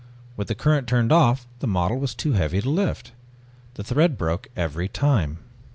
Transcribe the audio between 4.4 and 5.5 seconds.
every time.